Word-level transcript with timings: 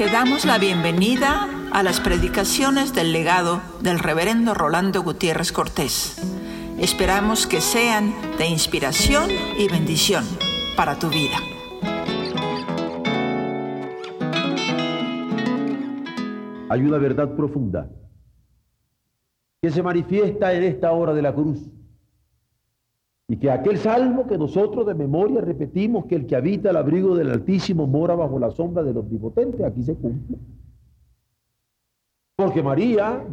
Te 0.00 0.06
damos 0.06 0.46
la 0.46 0.56
bienvenida 0.56 1.46
a 1.72 1.82
las 1.82 2.00
predicaciones 2.00 2.94
del 2.94 3.12
legado 3.12 3.60
del 3.82 3.98
reverendo 3.98 4.54
Rolando 4.54 5.02
Gutiérrez 5.02 5.52
Cortés. 5.52 6.16
Esperamos 6.78 7.46
que 7.46 7.60
sean 7.60 8.14
de 8.38 8.46
inspiración 8.46 9.28
y 9.58 9.68
bendición 9.68 10.24
para 10.74 10.98
tu 10.98 11.10
vida. 11.10 11.36
Hay 16.70 16.80
una 16.80 16.96
verdad 16.96 17.36
profunda 17.36 17.90
que 19.60 19.70
se 19.70 19.82
manifiesta 19.82 20.54
en 20.54 20.62
esta 20.62 20.92
hora 20.92 21.12
de 21.12 21.20
la 21.20 21.34
cruz. 21.34 21.58
Y 23.30 23.36
que 23.36 23.48
aquel 23.48 23.78
salmo 23.78 24.26
que 24.26 24.36
nosotros 24.36 24.84
de 24.84 24.92
memoria 24.92 25.40
repetimos, 25.40 26.06
que 26.06 26.16
el 26.16 26.26
que 26.26 26.34
habita 26.34 26.70
el 26.70 26.76
abrigo 26.76 27.14
del 27.14 27.30
Altísimo 27.30 27.86
mora 27.86 28.16
bajo 28.16 28.40
la 28.40 28.50
sombra 28.50 28.82
del 28.82 28.96
Omnipotente, 28.96 29.64
aquí 29.64 29.84
se 29.84 29.94
cumple. 29.94 30.36
Porque 32.34 32.60
María, 32.60 33.24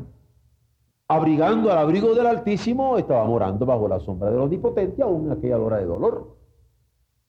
abrigando 1.07 1.71
al 1.71 1.79
abrigo 1.79 2.13
del 2.13 2.27
Altísimo, 2.27 2.99
estaba 2.99 3.25
morando 3.25 3.65
bajo 3.65 3.87
la 3.87 3.99
sombra 3.99 4.29
del 4.29 4.41
Omnipotente 4.41 5.01
aún 5.01 5.25
en 5.25 5.31
aquella 5.31 5.57
hora 5.57 5.77
de 5.77 5.85
dolor. 5.85 6.27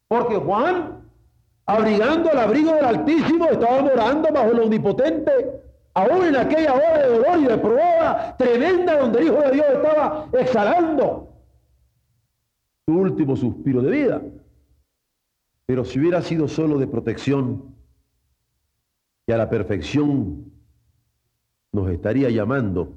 Porque 0.07 0.37
Juan, 0.37 1.09
abrigando 1.65 2.31
al 2.31 2.39
abrigo 2.39 2.75
del 2.75 2.85
Altísimo, 2.85 3.47
estaba 3.47 3.81
morando 3.81 4.29
bajo 4.31 4.51
el 4.51 4.61
Omnipotente 4.61 5.63
aún 5.95 6.23
en 6.23 6.37
aquella 6.37 6.75
hora 6.75 6.99
de 6.99 7.17
dolor 7.17 7.39
y 7.39 7.45
de 7.45 7.57
prueba 7.57 8.37
tremenda 8.37 8.99
donde 8.99 9.21
el 9.21 9.27
Hijo 9.29 9.41
de 9.41 9.53
Dios 9.53 9.67
estaba 9.73 10.27
exhalando 10.35 11.28
su 12.89 12.95
último 12.95 13.37
suspiro 13.37 13.83
de 13.83 13.91
vida. 13.91 14.23
Pero 15.67 15.85
si 15.85 16.01
hubiera 16.01 16.23
sido 16.23 16.49
solo 16.49 16.79
de 16.79 16.87
protección, 16.87 17.77
que 19.27 19.35
a 19.35 19.37
la 19.37 19.51
perfección 19.51 20.51
nos 21.71 21.91
estaría 21.91 22.31
llamando, 22.31 22.97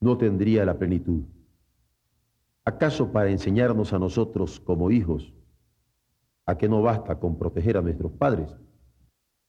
no 0.00 0.16
tendría 0.16 0.64
la 0.64 0.78
plenitud. 0.78 1.20
¿Acaso 2.64 3.12
para 3.12 3.28
enseñarnos 3.28 3.92
a 3.92 3.98
nosotros 3.98 4.58
como 4.58 4.90
hijos 4.90 5.34
a 6.46 6.56
que 6.56 6.66
no 6.66 6.80
basta 6.80 7.20
con 7.20 7.38
proteger 7.38 7.76
a 7.76 7.82
nuestros 7.82 8.12
padres? 8.12 8.56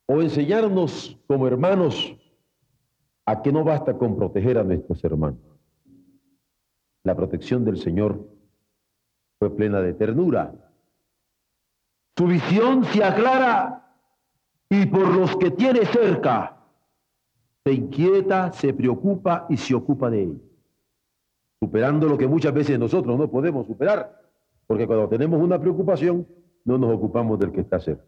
¿O 0.06 0.22
enseñarnos 0.22 1.18
como 1.28 1.48
hermanos 1.48 2.14
a 3.26 3.42
que 3.42 3.54
no 3.54 3.64
basta 3.64 3.98
con 3.98 4.18
proteger 4.18 4.58
a 4.58 4.66
nuestros 4.66 5.02
hermanos? 5.02 5.40
La 7.06 7.16
protección 7.16 7.64
del 7.64 7.78
Señor 7.78 8.38
fue 9.40 9.56
plena 9.56 9.80
de 9.80 9.94
ternura. 9.94 10.54
Su 12.18 12.28
visión 12.28 12.84
se 12.84 13.04
aclara 13.04 13.96
y 14.70 14.86
por 14.86 15.08
los 15.16 15.38
que 15.38 15.52
tiene 15.52 15.86
cerca 15.86 16.58
se 17.64 17.74
inquieta, 17.74 18.52
se 18.52 18.74
preocupa 18.74 19.46
y 19.50 19.56
se 19.56 19.74
ocupa 19.74 20.10
de 20.10 20.24
ellos, 20.24 20.42
superando 21.62 22.08
lo 22.08 22.18
que 22.18 22.28
muchas 22.28 22.54
veces 22.54 22.78
nosotros 22.78 23.18
no 23.18 23.32
podemos 23.32 23.66
superar, 23.66 24.22
porque 24.68 24.86
cuando 24.86 25.08
tenemos 25.08 25.42
una 25.42 25.60
preocupación 25.60 26.28
no 26.66 26.78
nos 26.78 26.94
ocupamos 26.94 27.40
del 27.40 27.52
que 27.52 27.62
está 27.62 27.80
cerca. 27.80 28.04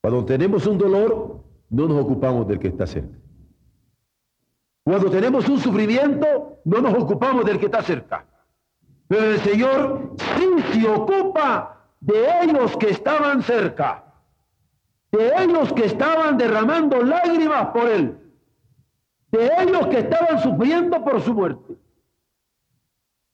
Cuando 0.00 0.24
tenemos 0.24 0.66
un 0.66 0.78
dolor, 0.78 1.44
no 1.70 1.86
nos 1.86 2.04
ocupamos 2.04 2.48
del 2.48 2.58
que 2.58 2.68
está 2.68 2.86
cerca. 2.86 3.16
Cuando 4.84 5.10
tenemos 5.10 5.48
un 5.48 5.58
sufrimiento, 5.58 6.60
no 6.64 6.80
nos 6.80 6.94
ocupamos 6.94 7.44
del 7.44 7.58
que 7.58 7.66
está 7.66 7.82
cerca. 7.82 8.26
Pero 9.08 9.24
el 9.24 9.38
Señor 9.40 10.14
sí 10.36 10.62
se 10.72 10.88
ocupa 10.88 11.78
de 12.00 12.42
ellos 12.42 12.76
que 12.76 12.90
estaban 12.90 13.42
cerca, 13.42 14.04
de 15.10 15.32
ellos 15.42 15.72
que 15.72 15.86
estaban 15.86 16.36
derramando 16.36 17.02
lágrimas 17.02 17.68
por 17.68 17.88
Él, 17.88 18.18
de 19.32 19.50
ellos 19.60 19.86
que 19.88 20.00
estaban 20.00 20.38
sufriendo 20.40 21.02
por 21.02 21.20
su 21.22 21.32
muerte. 21.32 21.74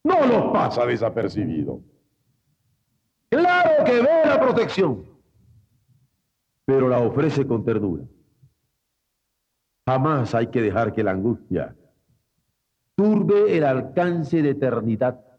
No 0.04 0.24
los 0.26 0.52
pasa 0.52 0.86
desapercibido. 0.86 1.80
Claro 3.28 3.84
que 3.84 4.00
ve 4.00 4.22
la 4.26 4.40
protección, 4.40 5.04
pero 6.64 6.88
la 6.88 7.00
ofrece 7.00 7.44
con 7.46 7.64
ternura. 7.64 8.04
Jamás 9.86 10.34
hay 10.34 10.46
que 10.46 10.62
dejar 10.62 10.92
que 10.92 11.02
la 11.02 11.10
angustia 11.10 11.74
turbe 12.94 13.56
el 13.56 13.64
alcance 13.64 14.40
de 14.40 14.50
eternidad 14.50 15.33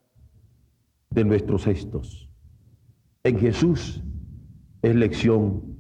de 1.16 1.24
nuestros 1.24 1.64
gestos. 1.64 2.30
En 3.24 3.40
Jesús 3.40 4.03
es 4.81 4.96
lección 4.96 5.78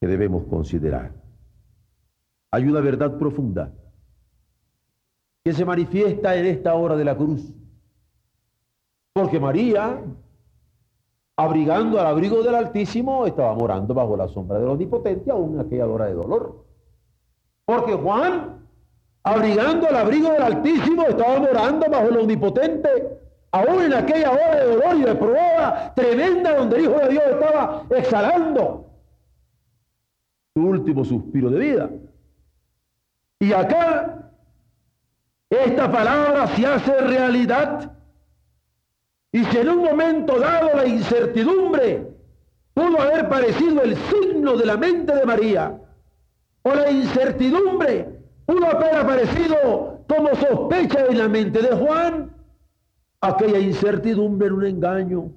que 0.00 0.06
debemos 0.06 0.44
considerar. 0.44 1.12
Hay 2.52 2.64
una 2.64 2.80
verdad 2.80 3.18
profunda 3.18 3.72
que 5.44 5.52
se 5.52 5.64
manifiesta 5.64 6.36
en 6.36 6.46
esta 6.46 6.74
hora 6.74 6.96
de 6.96 7.04
la 7.04 7.16
cruz. 7.16 7.52
Porque 9.12 9.40
María, 9.40 10.00
abrigando 11.36 11.98
al 11.98 12.06
abrigo 12.06 12.42
del 12.44 12.54
Altísimo, 12.54 13.26
estaba 13.26 13.54
morando 13.54 13.92
bajo 13.92 14.16
la 14.16 14.28
sombra 14.28 14.58
del 14.60 14.68
Omnipotente 14.68 15.32
aún 15.32 15.58
aquella 15.58 15.86
hora 15.88 16.06
de 16.06 16.14
dolor. 16.14 16.64
Porque 17.64 17.94
Juan, 17.94 18.66
abrigando 19.24 19.88
al 19.88 19.96
abrigo 19.96 20.30
del 20.30 20.42
Altísimo, 20.42 21.02
estaba 21.06 21.40
morando 21.40 21.90
bajo 21.90 22.08
el 22.08 22.18
Omnipotente, 22.18 23.20
aún 23.52 23.82
en 23.82 23.94
aquella 23.94 24.30
hora 24.30 24.56
de 24.56 24.66
dolor 24.66 24.96
y 24.96 25.02
de 25.02 25.14
prueba 25.14 25.92
tremenda 25.94 26.56
donde 26.56 26.76
el 26.76 26.82
Hijo 26.84 26.98
de 26.98 27.08
Dios 27.08 27.24
estaba 27.30 27.84
exhalando 27.90 28.86
su 30.54 30.62
último 30.62 31.04
suspiro 31.04 31.50
de 31.50 31.58
vida. 31.58 31.90
Y 33.40 33.52
acá, 33.52 34.30
esta 35.48 35.90
palabra 35.90 36.46
se 36.48 36.66
hace 36.66 37.00
realidad. 37.00 37.92
Y 39.32 39.44
si 39.44 39.58
en 39.58 39.68
un 39.68 39.84
momento 39.84 40.38
dado 40.38 40.76
la 40.76 40.86
incertidumbre 40.86 42.08
pudo 42.74 43.00
haber 43.00 43.28
parecido 43.28 43.82
el 43.82 43.96
signo 43.96 44.56
de 44.56 44.66
la 44.66 44.76
mente 44.76 45.14
de 45.14 45.24
María, 45.24 45.78
o 46.62 46.74
la 46.74 46.90
incertidumbre 46.90 48.20
pudo 48.44 48.66
haber 48.66 48.96
aparecido 48.96 50.00
como 50.08 50.34
sospecha 50.34 51.06
en 51.06 51.18
la 51.18 51.28
mente 51.28 51.62
de 51.62 51.74
Juan, 51.76 52.39
aquella 53.20 53.58
incertidumbre 53.58 54.46
era 54.46 54.54
un 54.54 54.66
engaño. 54.66 55.32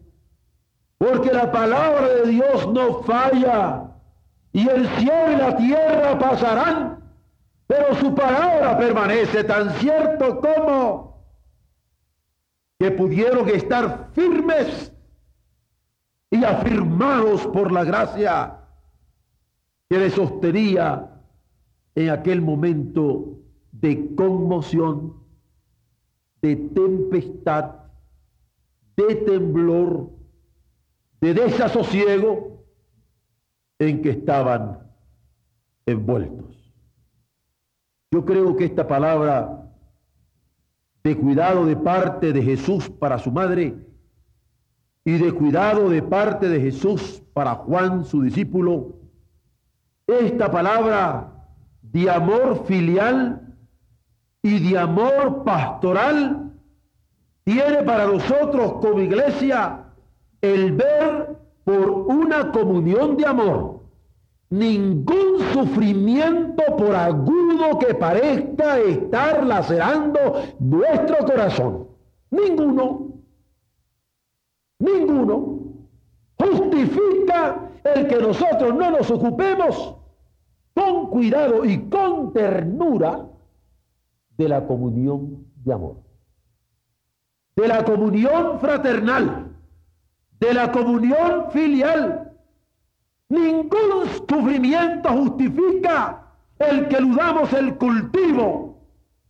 Porque 0.98 1.34
la 1.34 1.52
palabra 1.52 2.08
de 2.08 2.30
Dios 2.30 2.68
no 2.72 3.04
falla 3.04 3.92
y 4.54 4.68
el 4.70 4.88
cielo 4.98 5.32
y 5.32 5.36
la 5.36 5.58
tierra 5.58 6.20
pasarán, 6.20 7.04
pero 7.68 7.96
su 7.96 8.14
palabra 8.14 8.78
permanece 8.78 9.44
tan 9.44 9.72
cierto 9.72 10.40
como 10.40 11.26
que 12.80 12.92
pudieron 12.92 13.50
estar 13.50 14.10
firmes 14.14 14.94
y 16.30 16.44
afirmados 16.44 17.46
por 17.48 17.72
la 17.72 17.84
gracia 17.84 18.60
que 19.90 20.00
les 20.00 20.14
sostenía 20.14 21.10
en 21.96 22.10
aquel 22.10 22.42
momento 22.42 23.40
de 23.72 24.16
conmoción, 24.16 25.22
de 26.44 26.58
tempestad, 26.58 27.72
de 28.98 29.16
temblor, 29.16 30.09
de 31.22 31.34
desasosiego 31.34 32.66
en 33.80 34.02
que 34.02 34.09
estaban 34.09 34.80
envueltos. 35.86 36.53
Yo 38.12 38.26
creo 38.26 38.58
que 38.58 38.66
esta 38.66 38.86
palabra 38.86 39.72
de 41.02 41.18
cuidado 41.18 41.66
de 41.66 41.78
parte 41.78 42.34
de 42.34 42.44
Jesús 42.44 42.90
para 42.90 43.18
su 43.20 43.32
madre 43.32 43.78
y 45.06 45.18
de 45.18 45.32
cuidado 45.32 45.90
de 45.90 46.02
parte 46.03 46.50
de 46.50 46.59
Jesús 46.59 47.23
para 47.34 47.56
Juan, 47.56 48.03
su 48.03 48.22
discípulo, 48.22 48.97
esta 50.08 50.52
palabra 50.52 51.47
de 51.82 52.09
amor 52.09 52.66
filial 52.66 53.44
y 54.44 54.59
de 54.70 54.78
amor 54.78 55.44
pastoral 55.46 56.42
tiene 57.43 57.84
para 57.84 58.05
nosotros 58.05 58.73
como 58.73 58.99
iglesia 58.99 59.85
el 60.41 60.73
ver 60.73 61.37
por 61.63 61.90
una 61.90 62.51
comunión 62.51 63.17
de 63.17 63.25
amor 63.25 63.73
ningún 64.53 65.40
sufrimiento 65.51 66.63
por 66.78 66.95
agudo 66.95 67.79
que 67.79 67.95
parezca 67.95 68.78
estar 68.79 69.43
lacerando 69.45 70.19
nuestro 70.59 71.25
corazón. 71.25 71.87
Ninguno. 72.29 73.13
Ninguno. 74.78 75.59
Justifica 76.40 77.69
el 77.84 78.07
que 78.07 78.17
nosotros 78.17 78.75
no 78.75 78.91
nos 78.91 79.09
ocupemos 79.09 79.95
con 80.75 81.09
cuidado 81.09 81.66
y 81.66 81.90
con 81.90 82.31
ternura 82.31 83.25
de 84.37 84.49
la 84.49 84.66
comunión 84.67 85.45
de 85.63 85.73
amor, 85.73 85.97
de 87.55 87.67
la 87.67 87.84
comunión 87.84 88.59
fraternal, 88.59 89.47
de 90.40 90.53
la 90.53 90.72
comunión 90.72 91.52
filial. 91.52 92.32
Ningún 93.29 94.05
sufrimiento 94.29 95.09
justifica 95.09 96.23
el 96.59 96.88
que 96.88 97.00
ludamos 97.00 97.52
el 97.53 97.76
cultivo 97.76 98.78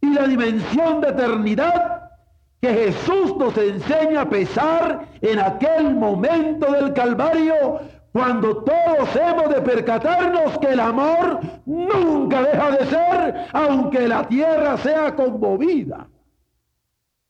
y 0.01 0.13
la 0.13 0.27
dimensión 0.27 1.01
de 1.01 1.09
eternidad 1.09 2.09
que 2.61 2.73
Jesús 2.73 3.35
nos 3.37 3.57
enseña 3.57 4.21
a 4.21 4.29
pesar 4.29 5.07
en 5.21 5.39
aquel 5.39 5.95
momento 5.95 6.71
del 6.71 6.93
Calvario 6.93 7.81
cuando 8.13 8.63
todos 8.63 9.15
hemos 9.15 9.49
de 9.49 9.61
percatarnos 9.61 10.57
que 10.59 10.67
el 10.67 10.79
amor 10.79 11.39
nunca 11.65 12.43
deja 12.43 12.71
de 12.71 12.85
ser, 12.85 13.47
aunque 13.51 14.07
la 14.07 14.27
tierra 14.27 14.77
sea 14.77 15.15
conmovida. 15.15 16.07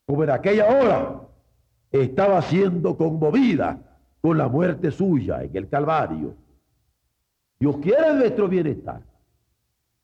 Como 0.06 0.24
en 0.24 0.30
aquella 0.30 0.66
hora 0.66 1.20
estaba 1.90 2.42
siendo 2.42 2.96
conmovida 2.96 3.78
con 4.20 4.38
la 4.38 4.48
muerte 4.48 4.90
suya 4.90 5.42
en 5.42 5.56
el 5.56 5.68
Calvario. 5.68 6.34
Dios 7.58 7.76
quiere 7.78 8.14
nuestro 8.14 8.48
bienestar. 8.48 9.02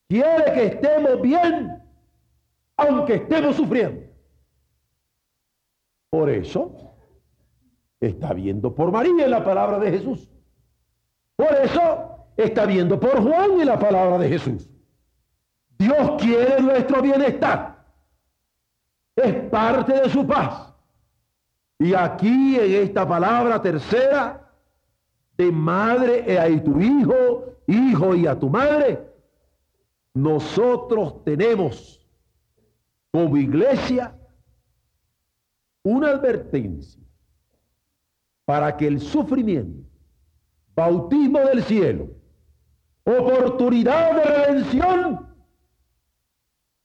Quiere 0.08 0.52
que 0.52 0.67
estemos 0.67 1.20
bien, 1.20 1.82
aunque 2.76 3.14
estemos 3.14 3.56
sufriendo. 3.56 4.02
Por 6.11 6.29
eso 6.29 6.97
está 8.00 8.32
viendo 8.32 8.75
por 8.75 8.91
María 8.91 9.25
en 9.25 9.31
la 9.31 9.44
palabra 9.44 9.79
de 9.79 9.91
Jesús. 9.91 10.31
Por 11.37 11.52
eso 11.55 12.26
está 12.37 12.67
viendo 12.67 12.99
por 12.99 13.23
Juan 13.23 13.61
y 13.61 13.64
la 13.64 13.79
palabra 13.79 14.19
de 14.19 14.29
Jesús. 14.29 14.69
Dios 15.79 16.20
quiere 16.20 16.61
nuestro 16.61 17.00
bienestar. 17.00 17.79
Es 19.22 19.34
parte 19.50 19.93
de 19.93 20.08
su 20.08 20.26
paz. 20.26 20.72
Y 21.78 21.94
aquí 21.94 22.56
en 22.56 22.84
esta 22.84 23.06
palabra 23.08 23.61
tercera, 23.61 24.50
de 25.37 25.50
madre 25.50 26.25
y 26.28 26.37
a 26.37 26.62
tu 26.62 26.78
hijo, 26.81 27.56
hijo 27.67 28.14
y 28.14 28.26
a 28.26 28.38
tu 28.38 28.50
madre, 28.50 29.08
nosotros 30.12 31.25
tenemos 31.25 32.06
como 33.11 33.37
iglesia 33.37 34.14
una 35.82 36.11
advertencia 36.11 37.02
para 38.44 38.76
que 38.76 38.87
el 38.87 39.00
sufrimiento 39.00 39.88
bautismo 40.75 41.40
del 41.40 41.62
cielo, 41.62 42.08
oportunidad 43.05 44.14
de 44.16 44.25
redención, 44.25 45.26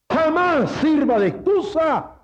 jamás 0.09 0.71
sirva 0.81 1.19
de 1.19 1.27
excusa 1.27 2.14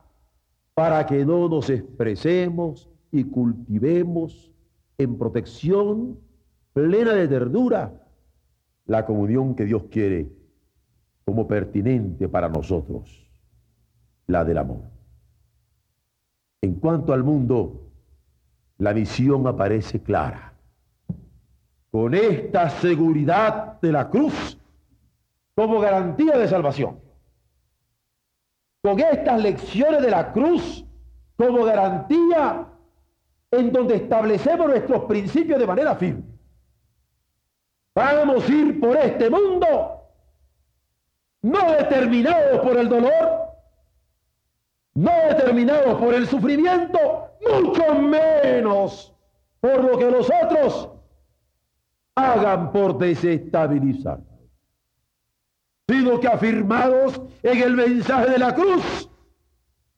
para 0.73 1.06
que 1.06 1.25
no 1.25 1.50
nos 1.50 1.69
expresemos 1.69 2.89
y 3.12 3.23
cultivemos 3.25 4.51
en 4.97 5.18
protección 5.18 6.19
plena 6.73 7.13
de 7.13 7.27
ternura 7.27 7.94
la 8.85 9.06
comunión 9.06 9.56
que 9.56 9.65
Dios 9.65 9.83
quiere 9.91 10.31
como 11.25 11.47
pertinente 11.47 12.27
para 12.27 12.50
nosotros, 12.50 13.29
la 14.27 14.44
del 14.44 14.57
amor. 14.57 14.81
En 16.62 16.75
cuanto 16.75 17.13
al 17.13 17.23
mundo, 17.23 17.89
la 18.77 18.94
visión 18.94 19.47
aparece 19.47 20.01
clara 20.01 20.53
con 21.91 22.13
esta 22.13 22.69
seguridad 22.69 23.79
de 23.81 23.91
la 23.91 24.09
cruz 24.09 24.57
como 25.53 25.79
garantía 25.79 26.38
de 26.38 26.47
salvación. 26.47 27.00
Con 28.81 29.00
estas 29.00 29.42
lecciones 29.42 30.01
de 30.01 30.12
la 30.12 30.31
cruz 30.33 30.86
como 31.36 31.63
garantía 31.63 32.68
en 33.51 33.72
donde 33.72 33.95
establecemos 33.95 34.68
nuestros 34.68 35.04
principios 35.06 35.60
de 35.60 35.68
manera 35.68 35.95
firme. 35.95 36.24
Vamos 37.94 38.48
a 38.48 38.51
ir 38.51 38.80
por 38.80 38.95
este 38.98 39.30
mundo 39.30 40.01
no 41.42 41.72
determinados 41.72 42.60
por 42.60 42.78
el 42.78 42.88
dolor, 42.88 43.42
no 44.94 45.12
determinados 45.30 46.00
por 46.00 46.13
el 46.13 46.28
sufrimiento, 46.28 47.30
mucho 47.42 47.95
menos 47.95 49.13
por 49.60 49.83
lo 49.83 49.98
que 49.98 50.12
los 50.12 50.30
otros 50.44 50.89
hagan 52.16 52.72
por 52.72 52.98
desestabilizar, 52.98 54.19
sino 55.92 56.22
que 56.22 56.28
afirmados 56.28 57.22
en 57.44 57.62
el 57.62 57.76
mensaje 57.76 58.30
de 58.30 58.40
la 58.40 58.56
cruz, 58.56 59.10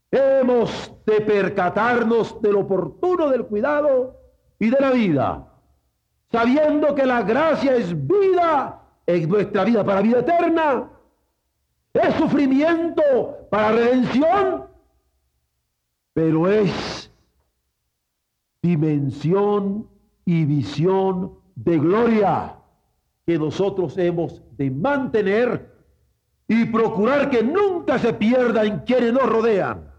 hemos 0.10 0.92
de 1.06 1.22
percatarnos 1.22 2.42
del 2.42 2.56
oportuno 2.56 3.30
del 3.30 3.46
cuidado 3.46 4.20
y 4.58 4.72
de 4.72 4.80
la 4.80 4.90
vida, 4.90 5.48
sabiendo 6.32 6.96
que 6.96 7.06
la 7.06 7.22
gracia 7.22 7.76
es 7.76 7.96
vida 8.08 8.82
en 9.06 9.30
nuestra 9.30 9.66
vida 9.66 9.84
para 9.84 10.02
vida 10.02 10.22
eterna, 10.22 10.90
es 11.94 12.16
sufrimiento 12.16 13.48
para 13.52 13.74
redención, 13.74 14.66
pero 16.14 16.50
es 16.50 17.12
dimensión 18.64 19.88
y 20.26 20.46
visión 20.46 21.38
de 21.54 21.78
gloria 21.78 22.56
que 23.28 23.38
nosotros 23.38 23.96
hemos 24.00 24.42
de 24.58 24.72
mantener 24.72 25.73
y 26.48 26.66
procurar 26.66 27.30
que 27.30 27.44
nunca 27.44 27.98
se 27.98 28.14
pierda 28.14 28.64
en 28.64 28.80
quienes 28.80 29.14
nos 29.14 29.30
rodean. 29.30 29.92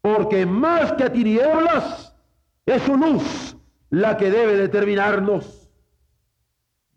Porque 0.00 0.46
más 0.46 0.92
que 0.94 1.10
tinieblas, 1.10 2.14
es 2.64 2.82
su 2.82 2.96
luz 2.96 3.56
la 3.90 4.16
que 4.16 4.30
debe 4.30 4.56
determinarnos. 4.56 5.70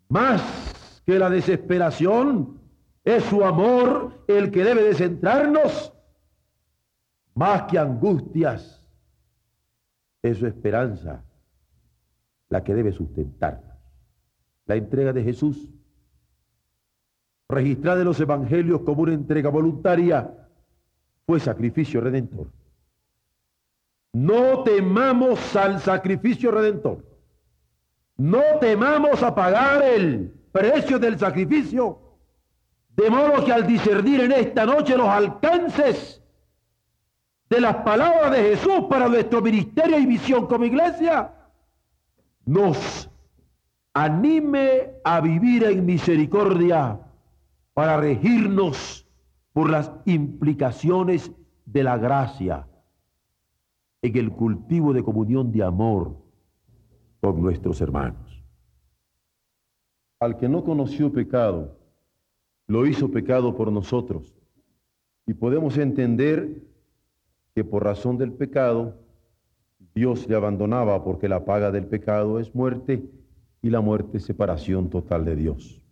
Más 0.09 1.01
que 1.05 1.19
la 1.19 1.29
desesperación, 1.29 2.59
es 3.03 3.23
su 3.25 3.43
amor 3.43 4.23
el 4.27 4.51
que 4.51 4.63
debe 4.63 4.83
de 4.83 4.93
centrarnos. 4.93 5.93
Más 7.35 7.63
que 7.63 7.79
angustias, 7.79 8.87
es 10.21 10.37
su 10.37 10.47
esperanza 10.47 11.23
la 12.49 12.63
que 12.63 12.73
debe 12.73 12.91
sustentarnos. 12.91 13.75
La 14.65 14.75
entrega 14.75 15.11
de 15.11 15.23
Jesús, 15.23 15.69
registrada 17.53 18.01
en 18.01 18.05
los 18.05 18.19
evangelios 18.19 18.81
como 18.81 19.03
una 19.03 19.13
entrega 19.13 19.49
voluntaria, 19.49 20.31
fue 21.25 21.39
sacrificio 21.39 22.01
redentor. 22.01 22.47
No 24.13 24.63
temamos 24.63 25.55
al 25.55 25.79
sacrificio 25.79 26.51
redentor. 26.51 27.03
No 28.17 28.41
temamos 28.59 29.23
a 29.23 29.33
pagar 29.33 29.83
el 29.83 30.33
precio 30.51 30.99
del 30.99 31.17
sacrificio. 31.17 31.99
De 32.95 33.09
modo 33.09 33.43
que 33.43 33.51
al 33.51 33.65
discernir 33.65 34.21
en 34.21 34.33
esta 34.33 34.65
noche 34.65 34.95
los 34.95 35.07
alcances 35.07 36.21
de 37.49 37.61
las 37.61 37.77
palabras 37.77 38.31
de 38.31 38.43
Jesús 38.49 38.85
para 38.89 39.07
nuestro 39.07 39.41
ministerio 39.41 39.97
y 39.97 40.05
visión 40.05 40.45
como 40.45 40.65
iglesia, 40.65 41.31
nos 42.45 43.09
anime 43.93 44.91
a 45.03 45.21
vivir 45.21 45.63
en 45.63 45.85
misericordia 45.85 46.99
para 47.73 47.97
regirnos 47.97 49.07
por 49.51 49.69
las 49.69 49.91
implicaciones 50.05 51.31
de 51.65 51.83
la 51.83 51.97
gracia 51.97 52.67
en 54.01 54.17
el 54.17 54.31
cultivo 54.31 54.93
de 54.93 55.03
comunión 55.03 55.51
de 55.51 55.63
amor 55.63 56.15
con 57.21 57.41
nuestros 57.41 57.79
hermanos. 57.81 58.43
Al 60.19 60.37
que 60.37 60.49
no 60.49 60.63
conoció 60.63 61.11
pecado, 61.11 61.77
lo 62.67 62.85
hizo 62.85 63.11
pecado 63.11 63.55
por 63.55 63.71
nosotros. 63.71 64.35
Y 65.25 65.33
podemos 65.33 65.77
entender 65.77 66.63
que 67.55 67.63
por 67.63 67.83
razón 67.83 68.17
del 68.17 68.33
pecado, 68.33 68.97
Dios 69.93 70.27
le 70.27 70.35
abandonaba 70.35 71.03
porque 71.03 71.29
la 71.29 71.45
paga 71.45 71.71
del 71.71 71.85
pecado 71.85 72.39
es 72.39 72.53
muerte 72.55 73.03
y 73.61 73.69
la 73.69 73.79
muerte 73.79 74.17
es 74.17 74.25
separación 74.25 74.89
total 74.89 75.23
de 75.23 75.35
Dios. 75.35 75.82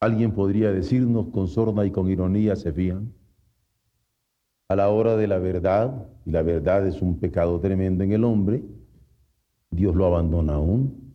Alguien 0.00 0.32
podría 0.32 0.70
decirnos 0.70 1.28
con 1.28 1.48
sorna 1.48 1.84
y 1.84 1.90
con 1.90 2.08
ironía, 2.08 2.54
se 2.54 2.72
fían, 2.72 3.12
a 4.68 4.76
la 4.76 4.90
hora 4.90 5.16
de 5.16 5.26
la 5.26 5.38
verdad, 5.38 6.06
y 6.24 6.30
la 6.30 6.42
verdad 6.42 6.86
es 6.86 7.00
un 7.02 7.18
pecado 7.18 7.58
tremendo 7.58 8.04
en 8.04 8.12
el 8.12 8.22
hombre, 8.22 8.62
Dios 9.70 9.96
lo 9.96 10.06
abandona 10.06 10.54
aún. 10.54 11.14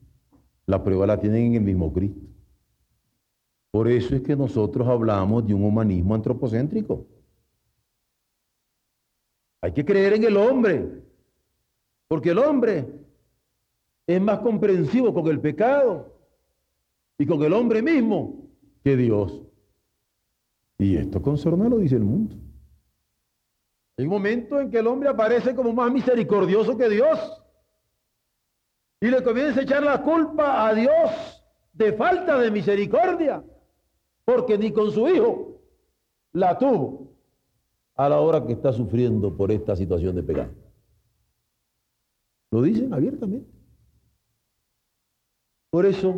La 0.66 0.84
prueba 0.84 1.06
la 1.06 1.20
tienen 1.20 1.48
en 1.48 1.56
el 1.56 1.62
mismo 1.62 1.94
Cristo. 1.94 2.22
Por 3.72 3.88
eso 3.88 4.16
es 4.16 4.22
que 4.22 4.36
nosotros 4.36 4.88
hablamos 4.88 5.46
de 5.48 5.54
un 5.54 5.64
humanismo 5.64 6.16
antropocéntrico. 6.16 7.06
Hay 9.62 9.72
que 9.72 9.86
creer 9.86 10.14
en 10.14 10.24
el 10.26 10.36
hombre, 10.36 11.02
porque 12.08 12.32
el 12.32 12.40
hombre 12.40 12.88
es 14.06 14.22
más 14.22 14.40
comprensivo 14.40 15.14
con 15.14 15.28
el 15.28 15.40
pecado 15.40 16.14
y 17.18 17.26
con 17.26 17.42
el 17.44 17.54
hombre 17.54 17.82
mismo 17.82 18.43
que 18.84 18.98
Dios. 18.98 19.42
Y 20.78 20.98
esto 20.98 21.22
con 21.22 21.38
sorna 21.38 21.70
lo 21.70 21.78
dice 21.78 21.96
el 21.96 22.04
mundo. 22.04 22.36
Hay 23.98 24.06
un 24.06 24.12
momento 24.12 24.60
en 24.60 24.72
que 24.72 24.80
el 24.80 24.88
hombre 24.88 25.10
aparece 25.10 25.56
como 25.56 25.72
más 25.72 25.92
misericordioso 25.92 26.78
que 26.78 26.90
Dios. 26.90 27.40
y 29.00 29.08
le 29.08 29.22
comienza 29.22 29.60
a 29.60 29.64
echar 29.64 29.84
la 29.84 30.02
culpa 30.02 30.66
a 30.66 30.74
Dios 30.74 31.44
de 31.74 31.92
falta 31.92 32.40
de 32.40 32.50
misericordia, 32.50 33.44
porque 34.24 34.58
ni 34.58 34.72
con 34.72 34.92
su 34.92 35.06
hijo 35.10 35.60
la 36.32 36.58
tuvo 36.58 37.14
a 37.96 38.08
la 38.08 38.22
hora 38.22 38.46
que 38.46 38.54
está 38.54 38.72
sufriendo 38.72 39.36
por 39.36 39.52
esta 39.52 39.76
situación 39.76 40.16
de 40.16 40.24
pecado. 40.24 40.54
Lo 42.52 42.62
dicen 42.62 42.94
abiertamente. 42.94 43.52
Por 45.70 45.86
eso, 45.86 46.16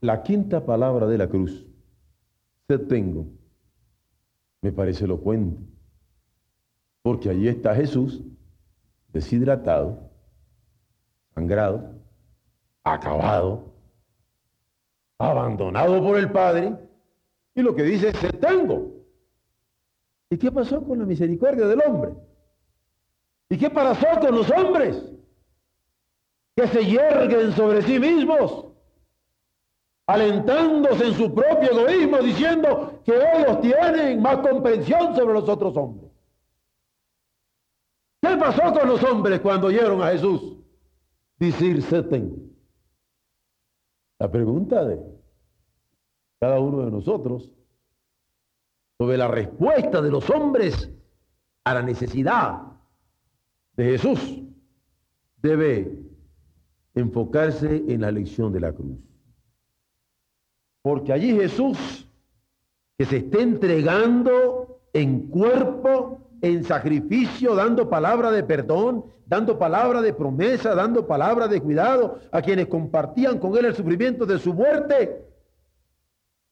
la 0.00 0.24
quinta 0.24 0.66
palabra 0.66 1.06
de 1.06 1.18
la 1.18 1.28
cruz, 1.28 1.67
se 2.68 2.78
tengo, 2.78 3.26
me 4.60 4.70
parece 4.70 5.06
elocuente, 5.06 5.58
porque 7.00 7.30
allí 7.30 7.48
está 7.48 7.74
Jesús, 7.74 8.22
deshidratado, 9.08 10.10
sangrado, 11.34 11.94
acabado, 12.84 13.72
abandonado 15.16 16.02
por 16.02 16.18
el 16.18 16.30
Padre, 16.30 16.76
y 17.54 17.62
lo 17.62 17.74
que 17.74 17.84
dice 17.84 18.10
es, 18.10 18.18
se 18.18 18.32
tengo. 18.34 18.92
¿Y 20.28 20.36
qué 20.36 20.52
pasó 20.52 20.84
con 20.84 20.98
la 20.98 21.06
misericordia 21.06 21.66
del 21.66 21.80
hombre? 21.80 22.12
¿Y 23.48 23.56
qué 23.56 23.70
pasó 23.70 24.06
con 24.20 24.34
los 24.34 24.50
hombres? 24.50 25.02
Que 26.54 26.68
se 26.68 26.84
yerguen 26.84 27.52
sobre 27.52 27.80
sí 27.80 27.98
mismos, 27.98 28.67
alentándose 30.08 31.08
en 31.08 31.14
su 31.14 31.34
propio 31.34 31.70
egoísmo, 31.70 32.18
diciendo 32.18 33.02
que 33.04 33.12
ellos 33.12 33.60
tienen 33.60 34.22
más 34.22 34.38
comprensión 34.38 35.14
sobre 35.14 35.34
los 35.34 35.46
otros 35.46 35.76
hombres. 35.76 36.10
¿Qué 38.22 38.34
pasó 38.38 38.72
con 38.72 38.88
los 38.88 39.02
hombres 39.04 39.40
cuando 39.40 39.66
oyeron 39.66 40.02
a 40.02 40.10
Jesús 40.10 40.56
decir 41.38 41.82
se 41.82 42.02
tengo? 42.04 42.36
La 44.18 44.30
pregunta 44.30 44.82
de 44.82 44.98
cada 46.40 46.58
uno 46.58 46.86
de 46.86 46.90
nosotros 46.90 47.52
sobre 48.96 49.18
la 49.18 49.28
respuesta 49.28 50.00
de 50.00 50.10
los 50.10 50.28
hombres 50.30 50.90
a 51.64 51.74
la 51.74 51.82
necesidad 51.82 52.62
de 53.74 53.84
Jesús 53.84 54.42
debe 55.36 56.00
enfocarse 56.94 57.84
en 57.88 58.00
la 58.00 58.10
lección 58.10 58.54
de 58.54 58.60
la 58.60 58.72
cruz. 58.72 59.07
Porque 60.82 61.12
allí 61.12 61.34
Jesús, 61.34 62.08
que 62.96 63.04
se 63.04 63.18
está 63.18 63.40
entregando 63.40 64.80
en 64.92 65.28
cuerpo, 65.28 66.20
en 66.40 66.64
sacrificio, 66.64 67.54
dando 67.54 67.88
palabra 67.88 68.30
de 68.30 68.42
perdón, 68.42 69.04
dando 69.26 69.58
palabra 69.58 70.00
de 70.00 70.14
promesa, 70.14 70.74
dando 70.74 71.06
palabra 71.06 71.48
de 71.48 71.60
cuidado 71.60 72.18
a 72.32 72.40
quienes 72.40 72.66
compartían 72.66 73.38
con 73.38 73.56
él 73.56 73.66
el 73.66 73.74
sufrimiento 73.74 74.24
de 74.24 74.38
su 74.38 74.54
muerte, 74.54 75.24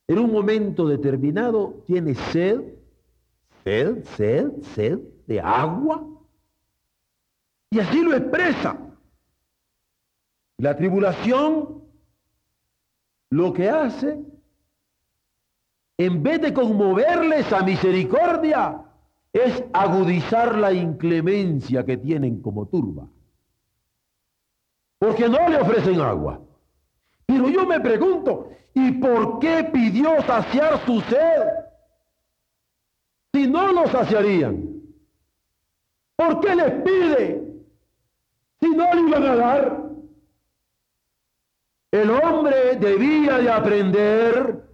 en 0.08 0.18
un 0.18 0.30
momento 0.30 0.86
determinado 0.86 1.82
tiene 1.84 2.14
sed, 2.14 2.60
sed, 3.64 4.04
sed, 4.16 4.50
sed 4.74 4.98
de 5.26 5.40
agua. 5.40 6.06
Y 7.70 7.80
así 7.80 8.02
lo 8.02 8.14
expresa. 8.14 8.78
La 10.58 10.76
tribulación 10.76 11.82
lo 13.30 13.52
que 13.52 13.68
hace, 13.68 14.20
en 15.98 16.22
vez 16.22 16.40
de 16.40 16.52
conmoverles 16.52 17.52
a 17.52 17.62
misericordia, 17.62 18.82
es 19.32 19.64
agudizar 19.72 20.56
la 20.56 20.72
inclemencia 20.72 21.84
que 21.84 21.96
tienen 21.96 22.40
como 22.40 22.66
turba. 22.66 23.06
Porque 24.98 25.28
no 25.28 25.48
le 25.48 25.60
ofrecen 25.60 26.00
agua. 26.00 26.40
Pero 27.26 27.48
yo 27.48 27.66
me 27.66 27.80
pregunto, 27.80 28.50
¿y 28.72 28.92
por 28.92 29.40
qué 29.40 29.64
pidió 29.64 30.22
saciar 30.22 30.84
su 30.86 31.00
sed? 31.02 31.42
Si 33.34 33.46
no 33.46 33.72
lo 33.72 33.86
saciarían. 33.88 34.76
¿Por 36.16 36.40
qué 36.40 36.54
les 36.54 36.72
pide? 36.82 37.42
Si 38.60 38.68
no 38.70 38.94
le 38.94 39.00
iban 39.02 39.22
a 39.24 39.36
dar. 39.36 39.86
El 41.90 42.10
hombre 42.10 42.76
debía 42.76 43.38
de 43.38 43.50
aprender 43.50 44.64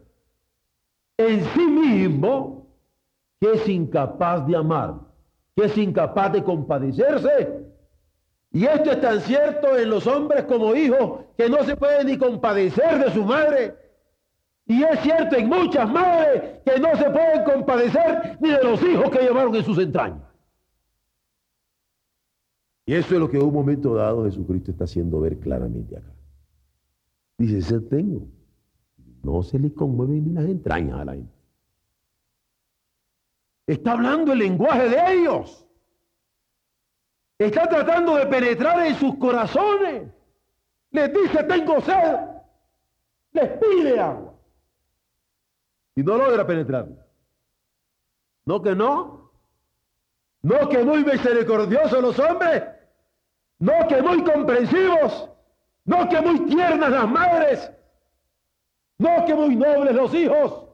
en 1.16 1.44
sí 1.44 1.66
mismo 1.66 2.66
que 3.40 3.52
es 3.52 3.68
incapaz 3.68 4.46
de 4.46 4.56
amar, 4.56 4.94
que 5.54 5.64
es 5.64 5.76
incapaz 5.76 6.32
de 6.32 6.42
compadecerse 6.42 7.62
y 8.52 8.66
esto 8.66 8.90
es 8.90 9.00
tan 9.00 9.20
cierto 9.20 9.78
en 9.78 9.88
los 9.88 10.06
hombres 10.06 10.44
como 10.44 10.74
hijos 10.74 11.24
que 11.38 11.48
no 11.48 11.64
se 11.64 11.74
puede 11.74 12.04
ni 12.04 12.18
compadecer 12.18 13.02
de 13.02 13.10
su 13.10 13.24
madre. 13.24 13.74
Y 14.66 14.82
es 14.82 15.00
cierto 15.00 15.36
en 15.36 15.48
muchas 15.48 15.90
madres 15.90 16.60
que 16.64 16.78
no 16.78 16.94
se 16.96 17.10
pueden 17.10 17.44
compadecer 17.44 18.36
ni 18.40 18.50
de 18.50 18.62
los 18.62 18.82
hijos 18.82 19.10
que 19.10 19.20
llevaron 19.20 19.54
en 19.54 19.64
sus 19.64 19.78
entrañas. 19.78 20.22
Y 22.84 22.94
eso 22.94 23.14
es 23.14 23.20
lo 23.20 23.30
que 23.30 23.38
en 23.38 23.44
un 23.44 23.54
momento 23.54 23.94
dado 23.94 24.24
Jesucristo 24.24 24.70
está 24.70 24.84
haciendo 24.84 25.20
ver 25.20 25.38
claramente 25.38 25.96
acá. 25.96 26.12
Dice, 27.42 27.60
se 27.60 27.80
tengo. 27.80 28.28
No 29.24 29.42
se 29.42 29.58
le 29.58 29.74
conmueven 29.74 30.26
ni 30.26 30.32
las 30.32 30.44
entrañas 30.44 31.00
a 31.00 31.04
la 31.04 31.14
gente. 31.14 31.34
Está 33.66 33.92
hablando 33.94 34.32
el 34.32 34.38
lenguaje 34.38 34.88
de 34.88 35.12
ellos. 35.12 35.66
Está 37.38 37.68
tratando 37.68 38.14
de 38.14 38.26
penetrar 38.26 38.86
en 38.86 38.94
sus 38.94 39.16
corazones. 39.16 40.08
Les 40.92 41.12
dice, 41.12 41.42
tengo 41.42 41.80
sed. 41.80 42.20
Les 43.32 43.50
pide 43.58 43.98
agua. 43.98 44.34
Y 45.96 46.04
no 46.04 46.18
logra 46.18 46.46
penetrar. 46.46 46.86
No 48.44 48.62
que 48.62 48.76
no. 48.76 49.32
No 50.42 50.68
que 50.68 50.84
muy 50.84 51.04
misericordiosos 51.04 52.00
los 52.00 52.16
hombres. 52.20 52.62
No 53.58 53.72
que 53.88 54.00
muy 54.00 54.22
comprensivos. 54.22 55.31
No 55.84 56.08
que 56.08 56.20
muy 56.20 56.46
tiernas 56.46 56.90
las 56.90 57.08
madres. 57.08 57.70
No 58.98 59.24
que 59.24 59.34
muy 59.34 59.56
nobles 59.56 59.94
los 59.94 60.14
hijos. 60.14 60.68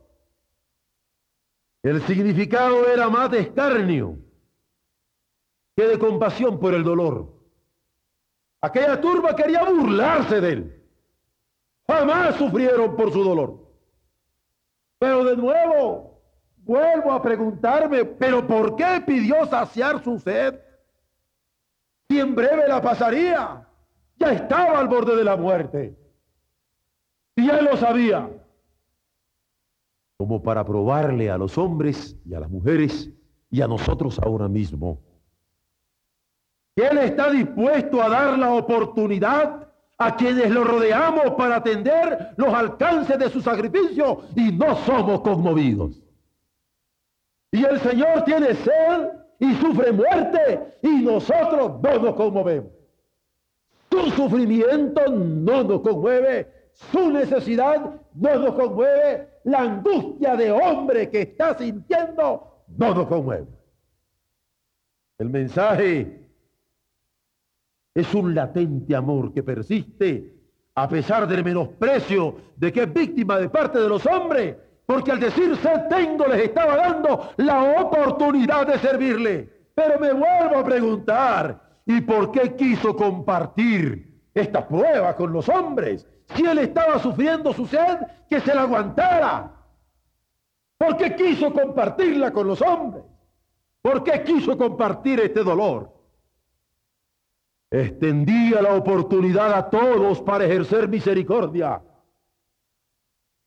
El 1.83 2.03
significado 2.07 2.87
era 2.87 3.09
más 3.09 3.31
de 3.31 3.41
escarnio 3.41 4.19
que 5.77 5.85
de 5.87 5.99
compasión 5.99 6.59
por 6.59 6.75
el 6.75 6.83
dolor. 6.83 7.33
Aquella 8.61 9.01
turba 9.01 9.37
quería 9.37 9.63
burlarse 9.63 10.41
de 10.41 10.53
él. 10.53 10.85
Jamás 11.87 12.35
sufrieron 12.35 12.97
por 12.97 13.13
su 13.13 13.23
dolor. 13.23 13.69
Pero 14.99 15.25
de 15.25 15.37
nuevo, 15.37 16.21
vuelvo 16.57 17.13
a 17.13 17.23
preguntarme, 17.23 18.05
¿pero 18.05 18.47
por 18.47 18.75
qué 18.75 19.01
pidió 19.07 19.47
saciar 19.47 20.03
su 20.03 20.19
sed? 20.19 20.61
Si 22.11 22.19
en 22.19 22.35
breve 22.35 22.67
la 22.67 22.83
pasaría, 22.83 23.68
ya 24.19 24.33
estaba 24.33 24.79
al 24.79 24.89
borde 24.89 25.17
de 25.17 25.25
la 25.25 25.37
muerte. 25.37 25.97
Y 27.37 27.49
él 27.49 27.65
lo 27.65 27.77
sabía. 27.77 28.29
Como 30.17 30.43
para 30.43 30.65
probarle 30.65 31.31
a 31.31 31.39
los 31.39 31.57
hombres 31.57 32.17
y 32.25 32.35
a 32.35 32.41
las 32.41 32.51
mujeres 32.51 33.11
y 33.51 33.61
a 33.61 33.69
nosotros 33.69 34.19
ahora 34.19 34.49
mismo 34.49 35.01
él 36.83 36.99
está 36.99 37.31
dispuesto 37.31 38.03
a 38.03 38.09
dar 38.09 38.39
la 38.39 38.53
oportunidad 38.53 39.69
a 39.99 40.17
quienes 40.17 40.51
lo 40.51 40.65
rodeamos 40.65 41.33
para 41.33 41.57
atender 41.57 42.35
los 42.37 42.55
alcances 42.55 43.19
de 43.19 43.29
su 43.31 43.41
sacrificio 43.41 44.23
y 44.37 44.53
no 44.53 44.77
somos 44.85 45.21
conmovidos. 45.23 46.01
Y 47.51 47.65
el 47.65 47.81
Señor 47.81 48.23
tiene 48.25 48.55
sed 48.55 49.09
y 49.41 49.55
sufre 49.57 49.91
muerte 49.91 50.79
y 50.83 51.03
nosotros 51.03 51.81
no 51.83 51.99
nos 51.99 52.15
conmovemos. 52.15 52.71
Su 53.91 54.11
sufrimiento 54.11 55.07
no 55.11 55.65
nos 55.65 55.81
conmueve, 55.81 56.71
su 56.73 57.11
necesidad 57.11 58.01
no 58.15 58.35
nos 58.37 58.55
conmueve, 58.55 59.29
la 59.45 59.61
angustia 59.61 60.37
de 60.37 60.51
hombre 60.51 61.11
que 61.11 61.23
está 61.23 61.57
sintiendo 61.57 62.65
no 62.77 62.95
nos 62.95 63.07
conmueve. 63.07 63.47
El 65.19 65.31
mensaje 65.31 66.29
es 67.95 68.15
un 68.15 68.35
latente 68.35 68.95
amor 68.95 69.33
que 69.33 69.43
persiste 69.43 70.39
a 70.77 70.89
pesar 70.89 71.27
del 71.27 71.43
menosprecio 71.43 72.37
de 72.57 72.73
que 72.73 72.83
es 72.85 72.93
víctima 72.93 73.39
de 73.39 73.49
parte 73.49 73.81
de 73.81 73.89
los 73.89 74.07
hombres, 74.07 74.57
porque 74.87 75.11
al 75.11 75.19
decirse 75.19 75.69
tengo 75.91 76.25
les 76.27 76.45
estaba 76.45 76.77
dando 76.77 77.31
la 77.39 77.83
oportunidad 77.83 78.65
de 78.69 78.79
servirle. 78.79 79.49
Pero 79.75 79.99
me 79.99 80.13
vuelvo 80.13 80.59
a 80.59 80.65
preguntar, 80.65 81.68
¿y 81.89 82.01
por 82.03 82.31
qué 82.31 82.55
quiso 82.55 82.95
compartir 82.95 84.23
esta 84.33 84.69
prueba 84.69 85.17
con 85.17 85.33
los 85.33 85.49
hombres? 85.49 86.07
Si 86.35 86.45
él 86.45 86.59
estaba 86.59 87.01
sufriendo 87.01 87.53
su 87.53 87.67
sed, 87.67 87.99
que 88.31 88.39
se 88.41 88.55
la 88.55 88.63
aguantara. 88.63 89.53
¿Por 90.77 90.97
qué 90.97 91.17
quiso 91.17 91.53
compartirla 91.53 92.31
con 92.31 92.47
los 92.47 92.63
hombres? 92.63 93.03
¿Por 93.83 94.05
qué 94.05 94.23
quiso 94.23 94.57
compartir 94.57 95.19
este 95.19 95.43
dolor? 95.43 95.99
extendía 97.71 98.63
la 98.63 98.75
oportunidad 98.75 99.53
a 99.53 99.69
todos 99.69 100.23
para 100.23 100.45
ejercer 100.45 100.89
misericordia. 100.89 101.83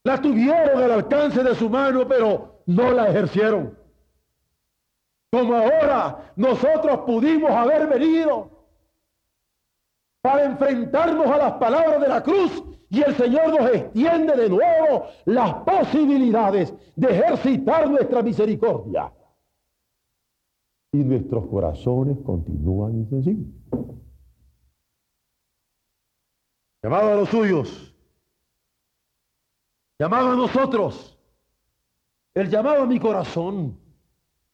La 0.04 0.22
tuvieron 0.22 0.82
al 0.82 0.92
alcance 0.92 1.44
de 1.44 1.56
su 1.56 1.70
mano, 1.70 2.08
pero 2.08 2.64
no 2.68 2.92
la 2.92 3.10
ejercieron. 3.10 3.78
Como 5.32 5.56
ahora 5.56 6.34
nosotros 6.36 7.00
pudimos 7.06 7.52
haber 7.52 7.88
venido 7.88 8.52
para 10.22 10.44
enfrentarnos 10.44 11.26
a 11.26 11.38
las 11.38 11.54
palabras 11.54 12.02
de 12.02 12.08
la 12.08 12.22
cruz 12.22 12.64
y 12.90 13.02
el 13.02 13.16
Señor 13.16 13.48
nos 13.50 13.74
extiende 13.74 14.36
de 14.36 14.50
nuevo 14.50 15.06
las 15.26 15.54
posibilidades 15.64 16.74
de 16.98 17.08
ejercitar 17.08 17.90
nuestra 17.90 18.22
misericordia. 18.22 19.14
Y 20.92 20.98
nuestros 20.98 21.48
corazones 21.48 22.18
continúan 22.26 22.98
insensibles. 22.98 23.48
Llamado 26.84 27.14
a 27.14 27.16
los 27.16 27.30
suyos, 27.30 27.96
llamado 29.98 30.32
a 30.32 30.36
nosotros, 30.36 31.18
el 32.34 32.50
llamado 32.50 32.84
a 32.84 32.88
mi 32.88 33.00
corazón 33.00 33.81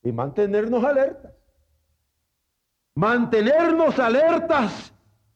y 0.04 0.12
mantenernos 0.12 0.84
alertas. 0.84 1.34
Mantenernos 2.96 4.00
alertas 4.00 4.94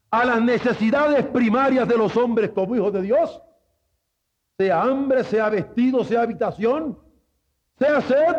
a 0.10 0.26
las 0.26 0.42
necesidades 0.42 1.26
primarias 1.28 1.88
de 1.88 1.98
los 1.98 2.16
hombres 2.18 2.52
como 2.52 2.76
hijos 2.76 2.94
de 2.94 3.02
Dios. 3.02 3.42
Sea 4.58 4.82
hambre, 4.82 5.24
sea 5.24 5.50
vestido, 5.50 6.04
sea 6.04 6.24
habitación, 6.24 6.98
sea 7.78 8.02
sed, 8.02 8.36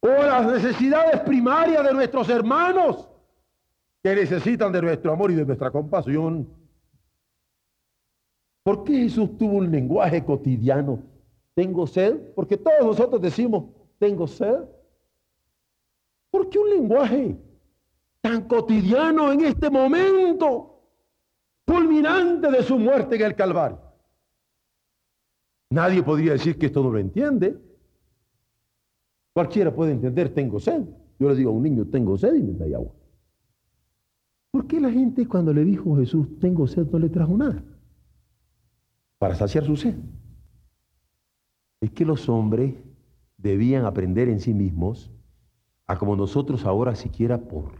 o 0.00 0.08
las 0.08 0.46
necesidades 0.46 1.20
primarias 1.20 1.84
de 1.84 1.92
nuestros 1.92 2.28
hermanos 2.28 3.08
que 4.02 4.14
necesitan 4.14 4.72
de 4.72 4.82
nuestro 4.82 5.12
amor 5.12 5.30
y 5.30 5.34
de 5.34 5.44
nuestra 5.44 5.70
compasión. 5.70 6.48
¿Por 8.64 8.84
qué 8.84 8.94
Jesús 8.94 9.36
tuvo 9.38 9.58
un 9.58 9.70
lenguaje 9.70 10.24
cotidiano? 10.24 11.00
¿Tengo 11.54 11.86
sed? 11.86 12.18
Porque 12.34 12.56
todos 12.56 12.84
nosotros 12.84 13.20
decimos, 13.20 13.64
tengo 13.98 14.26
sed. 14.26 14.64
¿Por 16.32 16.50
qué 16.50 16.58
un 16.58 16.70
lenguaje 16.70 17.38
tan 18.20 18.48
cotidiano 18.48 19.30
en 19.30 19.42
este 19.42 19.70
momento 19.70 20.80
culminante 21.64 22.50
de 22.50 22.64
su 22.64 22.76
muerte 22.76 23.14
en 23.14 23.22
el 23.22 23.36
Calvario? 23.36 23.78
Nadie 25.70 26.02
podría 26.02 26.32
decir 26.32 26.58
que 26.58 26.66
esto 26.66 26.82
no 26.82 26.90
lo 26.90 26.98
entiende. 26.98 27.56
Cualquiera 29.32 29.72
puede 29.72 29.92
entender, 29.92 30.34
tengo 30.34 30.58
sed. 30.58 30.82
Yo 31.20 31.28
le 31.28 31.36
digo 31.36 31.50
a 31.50 31.54
un 31.54 31.62
niño, 31.62 31.86
tengo 31.86 32.18
sed 32.18 32.34
y 32.34 32.42
me 32.42 32.54
da 32.54 32.76
agua. 32.76 32.92
¿Por 34.50 34.66
qué 34.66 34.80
la 34.80 34.90
gente 34.90 35.28
cuando 35.28 35.52
le 35.52 35.64
dijo 35.64 35.96
Jesús, 35.96 36.40
tengo 36.40 36.66
sed, 36.66 36.88
no 36.90 36.98
le 36.98 37.08
trajo 37.08 37.36
nada? 37.36 37.62
para 39.22 39.36
saciar 39.36 39.64
su 39.64 39.76
sed. 39.76 39.94
Es 41.80 41.92
que 41.92 42.04
los 42.04 42.28
hombres 42.28 42.74
debían 43.36 43.84
aprender 43.84 44.28
en 44.28 44.40
sí 44.40 44.52
mismos 44.52 45.12
a 45.92 45.98
como 45.98 46.16
nosotros 46.16 46.64
ahora 46.64 46.94
siquiera 46.94 47.38
por 47.38 47.72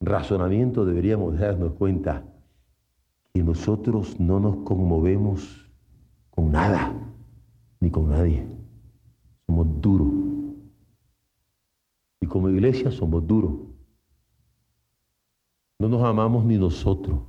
razonamiento 0.00 0.86
deberíamos 0.86 1.38
darnos 1.38 1.74
cuenta 1.74 2.24
que 3.34 3.42
nosotros 3.42 4.18
no 4.18 4.40
nos 4.40 4.56
conmovemos 4.64 5.70
con 6.30 6.50
nada 6.50 6.94
ni 7.80 7.90
con 7.90 8.08
nadie. 8.08 8.48
Somos 9.46 9.66
duros. 9.82 10.08
Y 12.22 12.26
como 12.26 12.48
iglesia 12.48 12.90
somos 12.90 13.26
duros. 13.26 13.52
No 15.78 15.88
nos 15.90 16.02
amamos 16.02 16.42
ni 16.46 16.56
nosotros. 16.56 17.20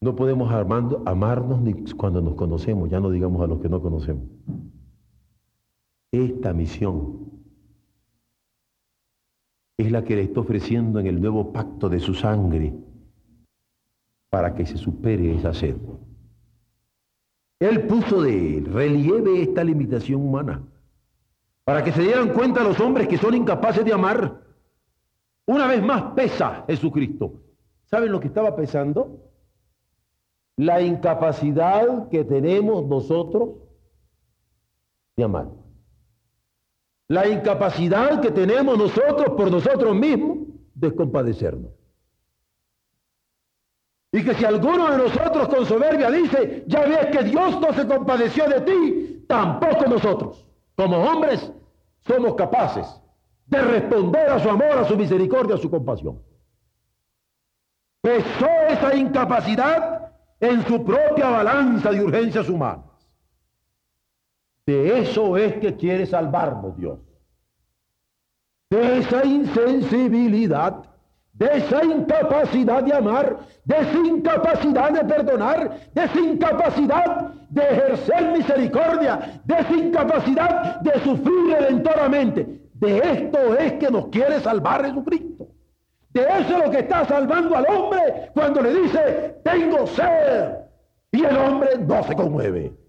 No 0.00 0.16
podemos 0.16 0.50
amarnos 0.50 1.60
ni 1.60 1.74
cuando 1.94 2.22
nos 2.22 2.34
conocemos, 2.34 2.88
ya 2.88 2.98
no 2.98 3.10
digamos 3.10 3.42
a 3.42 3.46
los 3.46 3.60
que 3.60 3.68
no 3.68 3.82
conocemos. 3.82 4.24
Esta 6.10 6.54
misión 6.54 7.25
es 9.78 9.92
la 9.92 10.02
que 10.02 10.16
le 10.16 10.22
está 10.22 10.40
ofreciendo 10.40 11.00
en 11.00 11.06
el 11.06 11.20
nuevo 11.20 11.52
pacto 11.52 11.88
de 11.88 12.00
su 12.00 12.14
sangre 12.14 12.74
para 14.30 14.54
que 14.54 14.66
se 14.66 14.76
supere 14.76 15.34
esa 15.34 15.52
sed. 15.52 15.76
Él 17.58 17.86
puso 17.86 18.22
de 18.22 18.62
relieve 18.66 19.42
esta 19.42 19.64
limitación 19.64 20.20
humana 20.20 20.62
para 21.64 21.82
que 21.82 21.92
se 21.92 22.02
dieran 22.02 22.32
cuenta 22.32 22.62
los 22.62 22.78
hombres 22.80 23.08
que 23.08 23.18
son 23.18 23.34
incapaces 23.34 23.84
de 23.84 23.92
amar. 23.92 24.42
Una 25.46 25.66
vez 25.66 25.82
más 25.82 26.14
pesa 26.14 26.64
Jesucristo. 26.66 27.40
¿Saben 27.84 28.12
lo 28.12 28.20
que 28.20 28.28
estaba 28.28 28.54
pesando? 28.56 29.26
la 30.56 30.80
incapacidad 30.80 32.08
que 32.08 32.24
tenemos 32.24 32.86
nosotros 32.86 33.50
de 35.16 35.24
amar. 35.24 35.48
La 37.08 37.28
incapacidad 37.28 38.20
que 38.20 38.30
tenemos 38.30 38.76
nosotros 38.76 39.34
por 39.36 39.50
nosotros 39.50 39.94
mismos 39.94 40.38
de 40.74 40.94
compadecernos. 40.94 41.72
Y 44.12 44.24
que 44.24 44.34
si 44.34 44.44
alguno 44.44 44.90
de 44.90 44.98
nosotros 44.98 45.48
con 45.48 45.66
soberbia 45.66 46.10
dice, 46.10 46.64
ya 46.66 46.86
ves 46.86 47.06
que 47.06 47.24
Dios 47.24 47.60
no 47.60 47.72
se 47.74 47.86
compadeció 47.86 48.48
de 48.48 48.60
ti, 48.62 49.24
tampoco 49.28 49.86
nosotros, 49.86 50.46
como 50.74 50.96
hombres, 50.96 51.52
somos 52.06 52.34
capaces 52.34 52.86
de 53.46 53.60
responder 53.60 54.30
a 54.30 54.38
su 54.38 54.48
amor, 54.48 54.78
a 54.78 54.84
su 54.84 54.96
misericordia, 54.96 55.56
a 55.56 55.58
su 55.58 55.70
compasión. 55.70 56.22
Pesó 58.00 58.48
esa 58.68 58.94
incapacidad 58.94 60.12
en 60.40 60.66
su 60.66 60.84
propia 60.84 61.28
balanza 61.28 61.90
de 61.90 62.02
urgencias 62.02 62.48
humanas. 62.48 62.85
De 64.66 64.98
eso 64.98 65.36
es 65.36 65.54
que 65.54 65.76
quiere 65.76 66.06
salvarnos 66.06 66.76
Dios. 66.76 66.98
De 68.68 68.98
esa 68.98 69.24
insensibilidad, 69.24 70.82
de 71.32 71.46
esa 71.58 71.84
incapacidad 71.84 72.82
de 72.82 72.92
amar, 72.92 73.38
de 73.64 73.76
esa 73.76 73.98
incapacidad 73.98 74.90
de 74.90 75.04
perdonar, 75.04 75.78
de 75.94 76.04
esa 76.04 76.18
incapacidad 76.18 77.32
de 77.48 77.62
ejercer 77.62 78.32
misericordia, 78.32 79.40
de 79.44 79.54
esa 79.54 79.72
incapacidad 79.72 80.80
de 80.80 81.00
sufrir 81.00 81.56
redentoramente. 81.56 82.62
De 82.74 82.98
esto 82.98 83.54
es 83.56 83.74
que 83.74 83.88
nos 83.88 84.08
quiere 84.08 84.40
salvar 84.40 84.84
Jesucristo. 84.84 85.46
De 86.10 86.22
eso 86.22 86.56
es 86.56 86.64
lo 86.64 86.70
que 86.72 86.80
está 86.80 87.04
salvando 87.04 87.54
al 87.54 87.66
hombre 87.68 88.30
cuando 88.34 88.62
le 88.62 88.74
dice, 88.74 89.36
tengo 89.44 89.86
sed. 89.86 90.54
Y 91.12 91.24
el 91.24 91.36
hombre 91.36 91.78
no 91.78 92.02
se 92.02 92.16
conmueve. 92.16 92.85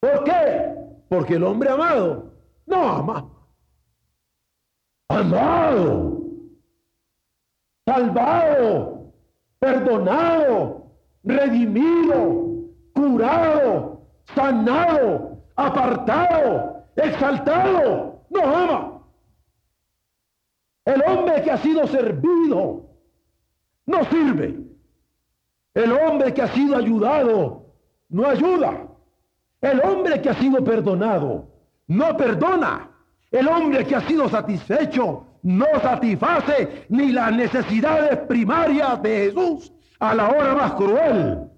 ¿Por 0.00 0.24
qué? 0.24 0.74
Porque 1.08 1.34
el 1.34 1.44
hombre 1.44 1.70
amado 1.70 2.32
no 2.66 2.88
ama. 2.88 3.30
Amado, 5.08 6.22
salvado, 7.84 9.12
perdonado, 9.58 10.86
redimido, 11.24 12.68
curado, 12.94 14.06
sanado, 14.34 15.42
apartado, 15.56 16.86
exaltado, 16.96 18.24
no 18.30 18.42
ama. 18.42 19.02
El 20.84 21.02
hombre 21.02 21.42
que 21.42 21.50
ha 21.50 21.58
sido 21.58 21.86
servido 21.88 22.88
no 23.86 24.04
sirve. 24.04 24.58
El 25.74 25.92
hombre 25.92 26.32
que 26.32 26.42
ha 26.42 26.48
sido 26.48 26.76
ayudado 26.76 27.74
no 28.08 28.26
ayuda. 28.26 28.89
El 29.60 29.80
hombre 29.80 30.20
que 30.22 30.30
ha 30.30 30.34
sido 30.34 30.64
perdonado 30.64 31.48
no 31.86 32.16
perdona. 32.16 32.90
El 33.30 33.46
hombre 33.48 33.86
que 33.86 33.94
ha 33.94 34.00
sido 34.06 34.28
satisfecho 34.28 35.26
no 35.42 35.66
satisface 35.80 36.86
ni 36.88 37.12
las 37.12 37.32
necesidades 37.32 38.18
primarias 38.26 39.00
de 39.02 39.26
Jesús 39.26 39.72
a 39.98 40.14
la 40.14 40.28
hora 40.28 40.54
más 40.54 40.72
cruel 40.72 41.50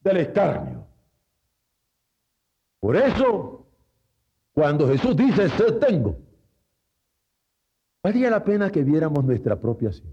del 0.00 0.16
escarnio. 0.18 0.86
Por 2.80 2.96
eso, 2.96 3.66
cuando 4.52 4.86
Jesús 4.88 5.16
dice, 5.16 5.48
se 5.48 5.72
tengo, 5.72 6.16
Valía 8.06 8.30
la 8.30 8.44
pena 8.44 8.70
que 8.70 8.84
viéramos 8.84 9.24
nuestra 9.24 9.56
propia 9.56 9.92
sed. 9.92 10.04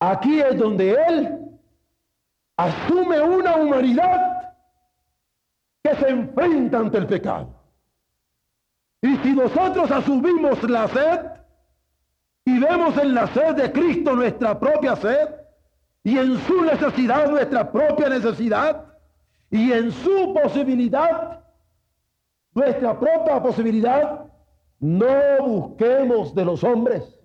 Aquí 0.00 0.40
es 0.40 0.58
donde 0.58 0.96
Él 1.06 1.38
asume 2.56 3.20
una 3.20 3.54
humanidad 3.54 4.39
que 5.82 5.94
se 5.96 6.08
enfrenta 6.08 6.78
ante 6.78 6.98
el 6.98 7.06
pecado. 7.06 7.54
Y 9.02 9.16
si 9.18 9.32
nosotros 9.32 9.90
asumimos 9.90 10.62
la 10.68 10.88
sed 10.88 11.20
y 12.44 12.58
vemos 12.58 12.96
en 12.98 13.14
la 13.14 13.26
sed 13.28 13.54
de 13.54 13.72
Cristo 13.72 14.14
nuestra 14.14 14.58
propia 14.58 14.96
sed, 14.96 15.28
y 16.02 16.16
en 16.16 16.38
su 16.38 16.62
necesidad 16.62 17.30
nuestra 17.30 17.70
propia 17.70 18.08
necesidad, 18.08 18.86
y 19.50 19.72
en 19.72 19.90
su 19.90 20.34
posibilidad 20.34 21.44
nuestra 22.54 22.98
propia 22.98 23.42
posibilidad, 23.42 24.26
no 24.80 25.46
busquemos 25.46 26.34
de 26.34 26.44
los 26.44 26.64
hombres 26.64 27.20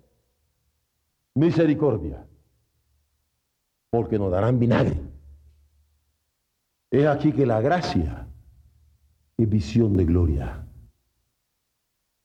misericordia, 1.34 2.26
porque 3.90 4.18
nos 4.18 4.30
darán 4.30 4.58
vinagre. 4.58 5.00
Es 6.90 7.06
aquí 7.06 7.32
que 7.32 7.44
la 7.44 7.60
gracia 7.60 8.25
es 9.36 9.48
visión 9.48 9.92
de 9.94 10.04
gloria. 10.04 10.66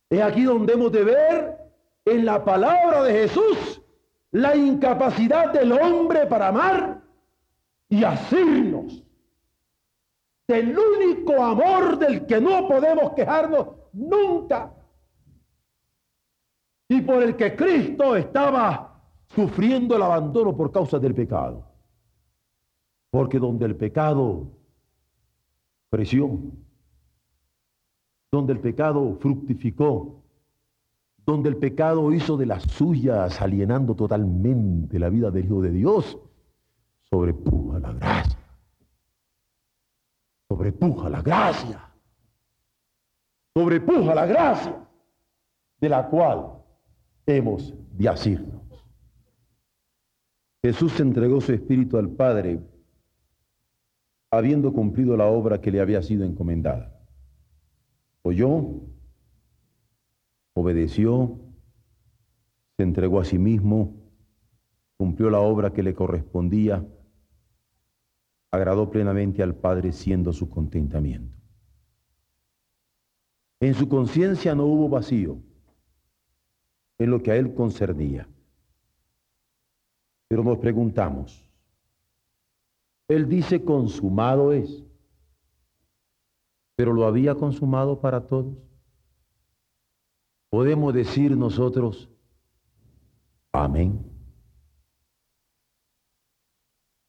Es 0.10 0.22
aquí 0.22 0.44
donde 0.44 0.74
hemos 0.74 0.92
de 0.92 1.04
ver 1.04 1.58
en 2.06 2.26
la 2.26 2.44
palabra 2.44 3.04
de 3.04 3.14
Jesús 3.14 3.82
la 4.32 4.56
incapacidad 4.56 5.52
del 5.54 5.72
hombre 5.74 6.26
para 6.26 6.50
amar 6.50 7.02
y 7.90 8.04
asirnos 8.04 9.04
del 10.48 10.78
único 10.78 11.42
amor 11.42 11.98
del 11.98 12.26
que 12.26 12.40
no 12.40 12.68
podemos 12.68 13.14
quejarnos 13.14 13.68
nunca 13.94 14.74
y 16.90 17.02
por 17.02 17.24
el 17.24 17.38
que 17.38 17.56
Cristo 17.56 18.16
estaba 18.18 19.02
sufriendo 19.28 19.96
el 19.96 20.02
abandono 20.02 20.56
por 20.56 20.72
causa 20.72 21.00
del 21.00 21.16
pecado. 21.16 21.66
Porque 23.10 23.40
donde 23.40 23.66
el 23.66 23.78
pecado 23.78 24.48
creció, 25.90 26.38
donde 28.32 28.54
el 28.54 28.60
pecado 28.60 29.18
fructificó, 29.20 30.24
donde 31.26 31.50
el 31.50 31.58
pecado 31.58 32.12
hizo 32.14 32.38
de 32.38 32.46
las 32.46 32.64
suyas, 32.64 33.42
alienando 33.42 33.94
totalmente 33.94 34.98
la 34.98 35.10
vida 35.10 35.30
del 35.30 35.46
Hijo 35.46 35.62
de 35.62 35.72
Dios, 35.72 36.18
sobrepuja 37.10 37.80
la 37.80 37.94
gracia. 37.94 38.40
Sobrepuja 40.48 41.10
la 41.10 41.22
gracia. 41.22 41.92
Sobrepuja 43.54 44.16
la 44.16 44.26
gracia 44.26 44.88
de 45.80 45.90
la 45.90 46.08
cual 46.08 46.54
hemos 47.26 47.74
de 47.98 48.08
asirnos. 48.08 48.62
Jesús 50.64 51.00
entregó 51.00 51.42
su 51.42 51.54
espíritu 51.54 51.98
al 51.98 52.10
Padre 52.10 52.62
habiendo 54.30 54.72
cumplido 54.72 55.18
la 55.18 55.26
obra 55.26 55.60
que 55.60 55.72
le 55.72 55.82
había 55.82 56.02
sido 56.02 56.24
encomendada. 56.24 57.01
Oyó, 58.24 58.82
obedeció, 60.54 61.40
se 62.78 62.84
entregó 62.84 63.20
a 63.20 63.26
sí 63.26 63.40
mismo, 63.40 63.96
cumplió 64.98 65.30
la 65.30 65.40
obra 65.40 65.74
que 65.74 65.84
le 65.84 65.96
correspondía, 65.96 66.86
agradó 68.52 68.92
plenamente 68.92 69.42
al 69.42 69.56
Padre 69.56 69.92
siendo 69.92 70.34
su 70.34 70.50
contentamiento. 70.50 71.38
En 73.60 73.74
su 73.74 73.88
conciencia 73.88 74.56
no 74.56 74.66
hubo 74.66 74.90
vacío 74.90 75.38
en 76.98 77.10
lo 77.10 77.24
que 77.24 77.32
a 77.32 77.36
él 77.36 77.54
concernía. 77.56 78.28
Pero 80.28 80.44
nos 80.44 80.60
preguntamos, 80.60 81.44
él 83.08 83.28
dice 83.28 83.64
consumado 83.64 84.54
es, 84.54 84.84
pero 86.82 86.94
lo 86.94 87.06
había 87.06 87.36
consumado 87.36 88.00
para 88.00 88.22
todos. 88.22 88.58
Podemos 90.50 90.92
decir 90.96 91.38
nosotros, 91.38 92.10
amén. 93.52 94.04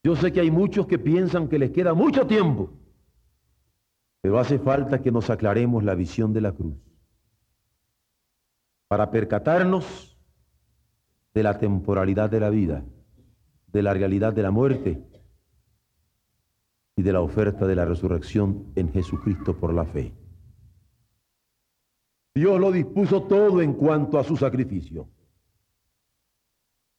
Yo 0.05 0.15
sé 0.15 0.31
que 0.31 0.41
hay 0.41 0.51
muchos 0.51 0.87
que 0.87 0.99
piensan 0.99 1.49
que 1.49 1.59
les 1.59 1.71
queda 1.71 1.95
mucho 1.95 2.27
tiempo, 2.27 2.69
pero 4.21 4.39
hace 4.39 4.59
falta 4.59 5.01
que 5.01 5.11
nos 5.11 5.31
aclaremos 5.31 5.83
la 5.83 5.95
visión 5.95 6.35
de 6.35 6.43
la 6.43 6.53
cruz 6.53 6.77
para 8.89 9.11
percatarnos 9.11 10.19
de 11.33 11.43
la 11.43 11.57
temporalidad 11.57 12.29
de 12.29 12.41
la 12.41 12.51
vida, 12.51 12.85
de 13.69 13.83
la 13.83 13.95
realidad 13.95 14.35
de 14.35 14.43
la 14.43 14.51
muerte 14.51 15.03
de 17.03 17.12
la 17.12 17.21
oferta 17.21 17.67
de 17.67 17.77
la 17.77 17.85
resurrección 17.85 18.73
en 18.75 18.93
Jesucristo 18.93 19.57
por 19.57 19.73
la 19.73 19.85
fe. 19.85 20.12
Dios 22.35 22.59
lo 22.59 22.73
dispuso 22.73 23.25
todo 23.25 23.61
en 23.61 23.75
cuanto 23.75 24.19
a 24.19 24.25
su 24.25 24.37
sacrificio. 24.37 25.09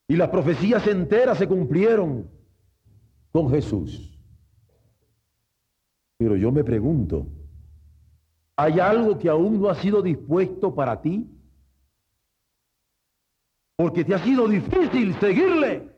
Y 0.08 0.16
las 0.16 0.30
profecías 0.30 0.86
enteras 0.88 1.38
se 1.38 1.48
cumplieron 1.48 2.30
con 3.32 3.50
Jesús. 3.50 4.20
Pero 6.18 6.36
yo 6.36 6.52
me 6.52 6.64
pregunto, 6.64 7.26
¿hay 8.56 8.80
algo 8.80 9.18
que 9.18 9.30
aún 9.30 9.60
no 9.60 9.70
ha 9.70 9.76
sido 9.76 10.02
dispuesto 10.02 10.76
para 10.76 11.02
ti? 11.02 11.34
porque 13.76 14.06
te 14.06 14.14
ha 14.14 14.20
sido 14.20 14.48
difícil 14.48 15.14
seguirle. 15.20 15.93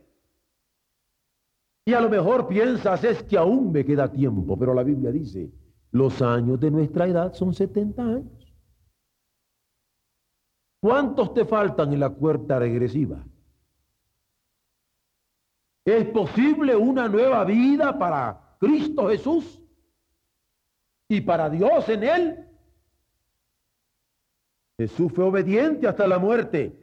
Y 1.85 1.93
a 1.93 2.01
lo 2.01 2.09
mejor 2.09 2.47
piensas 2.47 3.03
es 3.03 3.21
que 3.23 3.37
aún 3.37 3.71
me 3.71 3.85
queda 3.85 4.11
tiempo, 4.11 4.57
pero 4.57 4.73
la 4.73 4.81
Biblia 4.81 5.11
dice, 5.11 5.51
los 5.91 6.19
años 6.21 6.59
de 6.59 6.71
nuestra 6.71 7.07
edad 7.07 7.33
son 7.33 7.53
70 7.53 8.01
años. 8.01 8.55
¿Cuántos 10.81 11.33
te 11.35 11.45
faltan 11.45 11.93
en 11.93 11.99
la 11.99 12.09
cuerda 12.09 12.57
regresiva? 12.57 13.23
¿Es 15.85 16.05
posible 16.09 16.75
una 16.75 17.07
nueva 17.07 17.43
vida 17.45 17.97
para 17.97 18.57
Cristo 18.59 19.07
Jesús 19.09 19.61
y 21.07 21.21
para 21.21 21.51
Dios 21.51 21.87
en 21.89 22.03
Él? 22.03 22.49
Jesús 24.77 25.11
fue 25.13 25.23
obediente 25.23 25.87
hasta 25.87 26.07
la 26.07 26.17
muerte 26.17 26.75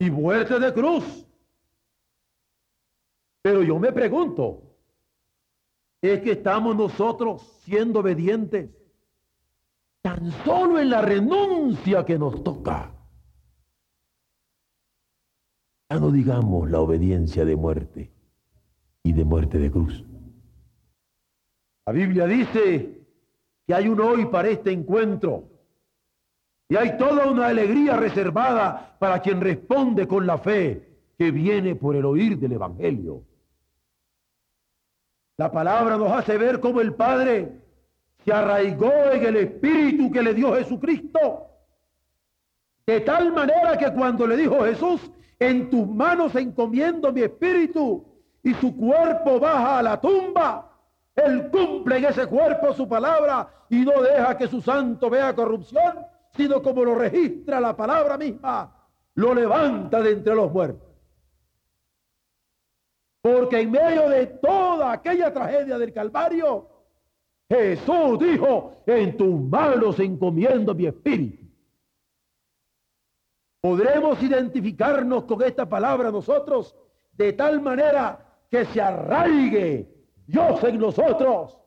y 0.00 0.10
muerte 0.10 0.58
de 0.58 0.74
cruz. 0.74 1.27
Pero 3.48 3.62
yo 3.62 3.78
me 3.78 3.92
pregunto, 3.92 4.60
¿es 6.02 6.20
que 6.20 6.32
estamos 6.32 6.76
nosotros 6.76 7.40
siendo 7.64 8.00
obedientes 8.00 8.68
tan 10.02 10.30
solo 10.44 10.78
en 10.78 10.90
la 10.90 11.00
renuncia 11.00 12.04
que 12.04 12.18
nos 12.18 12.44
toca? 12.44 12.92
Ya 15.88 15.98
no 15.98 16.10
digamos 16.10 16.70
la 16.70 16.80
obediencia 16.80 17.46
de 17.46 17.56
muerte 17.56 18.12
y 19.02 19.14
de 19.14 19.24
muerte 19.24 19.58
de 19.58 19.70
cruz. 19.70 20.04
La 21.86 21.94
Biblia 21.94 22.26
dice 22.26 23.00
que 23.66 23.74
hay 23.74 23.88
un 23.88 23.98
hoy 23.98 24.26
para 24.26 24.48
este 24.48 24.72
encuentro 24.72 25.48
y 26.68 26.76
hay 26.76 26.98
toda 26.98 27.30
una 27.30 27.46
alegría 27.46 27.96
reservada 27.96 28.98
para 28.98 29.22
quien 29.22 29.40
responde 29.40 30.06
con 30.06 30.26
la 30.26 30.36
fe 30.36 30.98
que 31.16 31.30
viene 31.30 31.76
por 31.76 31.96
el 31.96 32.04
oír 32.04 32.38
del 32.38 32.52
Evangelio. 32.52 33.24
La 35.38 35.50
palabra 35.52 35.96
nos 35.96 36.12
hace 36.12 36.36
ver 36.36 36.58
cómo 36.58 36.80
el 36.80 36.94
Padre 36.94 37.62
se 38.24 38.32
arraigó 38.32 38.92
en 39.12 39.24
el 39.24 39.36
Espíritu 39.36 40.10
que 40.10 40.20
le 40.20 40.34
dio 40.34 40.54
Jesucristo. 40.56 41.46
De 42.84 43.00
tal 43.00 43.32
manera 43.32 43.78
que 43.78 43.92
cuando 43.92 44.26
le 44.26 44.36
dijo 44.36 44.64
Jesús, 44.64 45.10
en 45.38 45.70
tus 45.70 45.86
manos 45.86 46.34
encomiendo 46.34 47.12
mi 47.12 47.22
espíritu 47.22 48.04
y 48.42 48.52
su 48.54 48.76
cuerpo 48.76 49.38
baja 49.38 49.78
a 49.78 49.82
la 49.82 50.00
tumba, 50.00 50.72
Él 51.14 51.48
cumple 51.50 51.98
en 51.98 52.06
ese 52.06 52.26
cuerpo 52.26 52.74
su 52.74 52.88
palabra 52.88 53.48
y 53.70 53.84
no 53.84 54.02
deja 54.02 54.36
que 54.36 54.48
su 54.48 54.60
santo 54.60 55.08
vea 55.08 55.34
corrupción 55.34 56.04
sino 56.36 56.62
como 56.62 56.84
lo 56.84 56.94
registra 56.94 57.60
la 57.60 57.76
palabra 57.76 58.16
misma, 58.16 58.72
lo 59.14 59.34
levanta 59.34 60.00
de 60.00 60.12
entre 60.12 60.34
los 60.34 60.52
muertos. 60.52 60.87
Porque 63.28 63.60
en 63.60 63.70
medio 63.70 64.08
de 64.08 64.26
toda 64.26 64.90
aquella 64.90 65.30
tragedia 65.30 65.76
del 65.76 65.92
Calvario, 65.92 66.66
Jesús 67.46 68.18
dijo, 68.18 68.82
en 68.86 69.18
tus 69.18 69.38
manos 69.38 70.00
encomiendo 70.00 70.74
mi 70.74 70.86
espíritu. 70.86 71.46
Podremos 73.60 74.22
identificarnos 74.22 75.24
con 75.24 75.42
esta 75.42 75.68
palabra 75.68 76.10
nosotros 76.10 76.74
de 77.12 77.34
tal 77.34 77.60
manera 77.60 78.18
que 78.50 78.64
se 78.64 78.80
arraigue 78.80 79.94
Dios 80.26 80.64
en 80.64 80.78
nosotros 80.78 81.60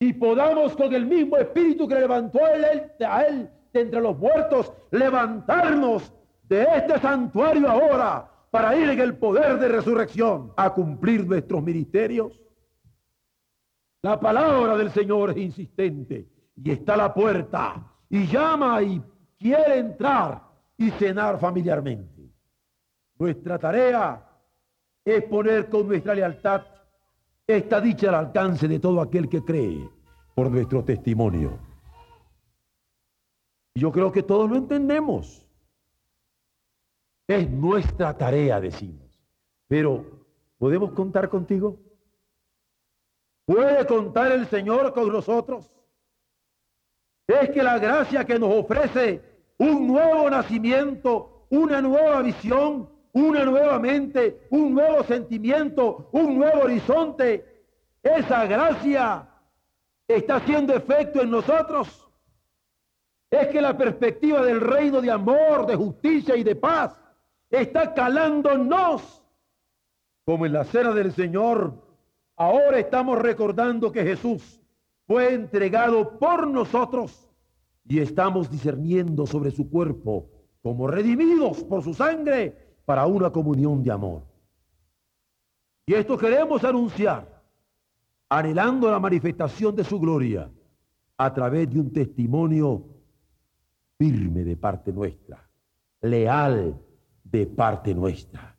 y 0.00 0.14
podamos 0.14 0.74
con 0.74 0.92
el 0.92 1.06
mismo 1.06 1.36
espíritu 1.36 1.86
que 1.86 1.94
levantó 1.94 2.44
a 2.44 2.54
él, 2.54 3.48
de 3.72 3.80
entre 3.80 4.00
los 4.00 4.18
muertos, 4.18 4.72
levantarnos 4.90 6.12
de 6.42 6.62
este 6.62 6.98
santuario 6.98 7.70
ahora 7.70 8.32
para 8.50 8.76
ir 8.76 8.88
en 8.88 9.00
el 9.00 9.16
poder 9.16 9.58
de 9.58 9.68
resurrección 9.68 10.52
a 10.56 10.72
cumplir 10.72 11.26
nuestros 11.26 11.62
ministerios. 11.62 12.40
La 14.02 14.18
palabra 14.18 14.76
del 14.76 14.90
Señor 14.90 15.30
es 15.30 15.38
insistente 15.38 16.28
y 16.56 16.70
está 16.70 16.94
a 16.94 16.98
la 16.98 17.14
puerta 17.14 17.92
y 18.08 18.26
llama 18.26 18.82
y 18.82 19.02
quiere 19.38 19.78
entrar 19.78 20.42
y 20.76 20.90
cenar 20.92 21.38
familiarmente. 21.38 22.30
Nuestra 23.18 23.58
tarea 23.58 24.24
es 25.04 25.24
poner 25.24 25.68
con 25.68 25.88
nuestra 25.88 26.14
lealtad 26.14 26.62
esta 27.46 27.80
dicha 27.80 28.08
al 28.10 28.26
alcance 28.26 28.68
de 28.68 28.78
todo 28.78 29.00
aquel 29.00 29.28
que 29.28 29.42
cree 29.42 29.88
por 30.34 30.50
nuestro 30.50 30.84
testimonio. 30.84 31.58
Yo 33.74 33.90
creo 33.90 34.12
que 34.12 34.22
todos 34.22 34.50
lo 34.50 34.56
entendemos. 34.56 35.47
Es 37.28 37.48
nuestra 37.50 38.16
tarea, 38.16 38.58
decimos. 38.58 39.06
Pero, 39.68 40.02
¿podemos 40.56 40.92
contar 40.92 41.28
contigo? 41.28 41.78
¿Puede 43.44 43.86
contar 43.86 44.32
el 44.32 44.46
Señor 44.46 44.94
con 44.94 45.12
nosotros? 45.12 45.70
Es 47.26 47.50
que 47.50 47.62
la 47.62 47.78
gracia 47.78 48.24
que 48.24 48.38
nos 48.38 48.54
ofrece 48.54 49.22
un 49.58 49.86
nuevo 49.86 50.30
nacimiento, 50.30 51.46
una 51.50 51.82
nueva 51.82 52.22
visión, 52.22 52.88
una 53.12 53.44
nueva 53.44 53.78
mente, 53.78 54.46
un 54.50 54.72
nuevo 54.72 55.04
sentimiento, 55.04 56.08
un 56.12 56.38
nuevo 56.38 56.62
horizonte, 56.62 57.66
esa 58.02 58.46
gracia 58.46 59.28
está 60.06 60.36
haciendo 60.36 60.74
efecto 60.74 61.20
en 61.20 61.30
nosotros. 61.30 62.08
Es 63.30 63.48
que 63.48 63.60
la 63.60 63.76
perspectiva 63.76 64.42
del 64.42 64.62
reino 64.62 65.02
de 65.02 65.10
amor, 65.10 65.66
de 65.66 65.76
justicia 65.76 66.34
y 66.34 66.42
de 66.42 66.56
paz 66.56 66.98
está 67.50 67.94
calándonos. 67.94 69.22
Como 70.24 70.46
en 70.46 70.52
la 70.52 70.64
cena 70.64 70.92
del 70.92 71.12
Señor, 71.12 71.74
ahora 72.36 72.78
estamos 72.78 73.18
recordando 73.18 73.90
que 73.90 74.04
Jesús 74.04 74.60
fue 75.06 75.32
entregado 75.32 76.18
por 76.18 76.46
nosotros 76.46 77.28
y 77.84 78.00
estamos 78.00 78.50
discerniendo 78.50 79.26
sobre 79.26 79.50
su 79.50 79.70
cuerpo 79.70 80.28
como 80.62 80.86
redimidos 80.86 81.64
por 81.64 81.82
su 81.82 81.94
sangre 81.94 82.76
para 82.84 83.06
una 83.06 83.30
comunión 83.30 83.82
de 83.82 83.90
amor. 83.90 84.22
Y 85.86 85.94
esto 85.94 86.18
queremos 86.18 86.62
anunciar, 86.64 87.42
anhelando 88.28 88.90
la 88.90 89.00
manifestación 89.00 89.74
de 89.74 89.84
su 89.84 89.98
gloria 89.98 90.50
a 91.16 91.32
través 91.32 91.70
de 91.70 91.80
un 91.80 91.90
testimonio 91.90 92.84
firme 93.96 94.44
de 94.44 94.56
parte 94.56 94.92
nuestra, 94.92 95.48
leal 96.02 96.78
de 97.30 97.46
parte 97.46 97.94
nuestra. 97.94 98.56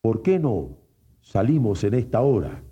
¿Por 0.00 0.22
qué 0.22 0.38
no 0.38 0.78
salimos 1.20 1.84
en 1.84 1.94
esta 1.94 2.20
hora 2.22 2.62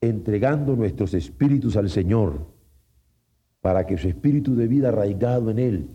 entregando 0.00 0.74
nuestros 0.74 1.14
espíritus 1.14 1.76
al 1.76 1.88
Señor 1.88 2.46
para 3.60 3.86
que 3.86 3.96
su 3.96 4.08
espíritu 4.08 4.56
de 4.56 4.66
vida 4.66 4.88
arraigado 4.88 5.50
en 5.50 5.58
Él 5.58 5.90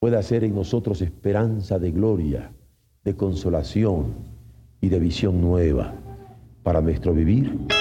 pueda 0.00 0.22
ser 0.22 0.44
en 0.44 0.54
nosotros 0.54 1.02
esperanza 1.02 1.78
de 1.78 1.92
gloria, 1.92 2.52
de 3.04 3.14
consolación 3.14 4.14
y 4.80 4.88
de 4.88 4.98
visión 4.98 5.40
nueva 5.40 5.94
para 6.62 6.80
nuestro 6.80 7.14
vivir? 7.14 7.77